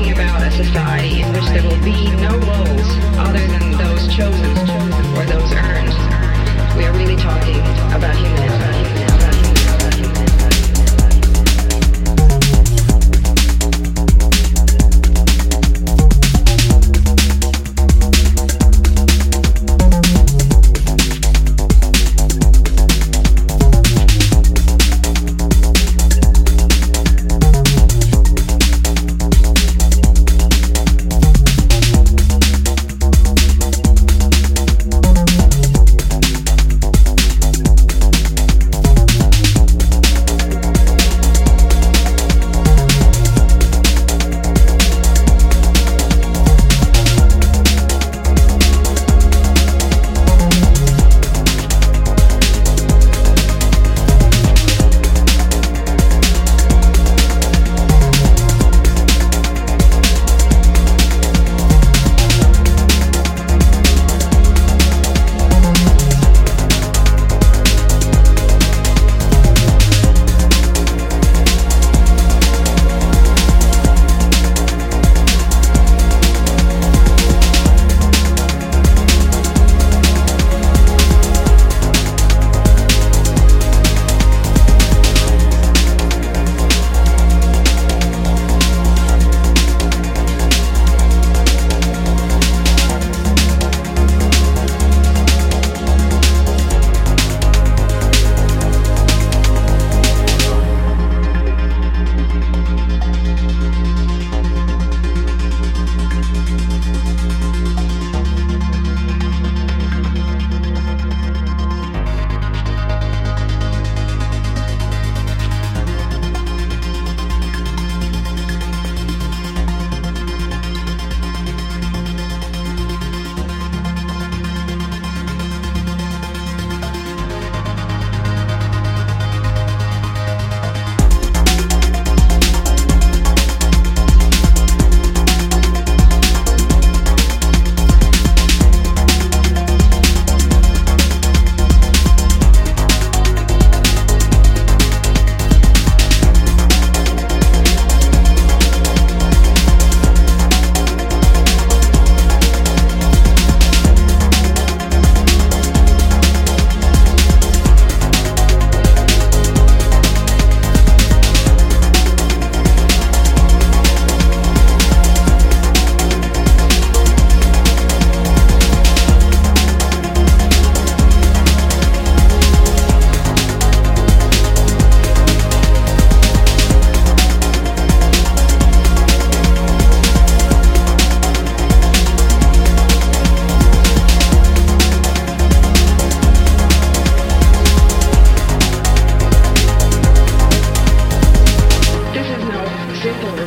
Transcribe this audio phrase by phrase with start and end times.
[0.00, 2.09] talking about a society in which there will be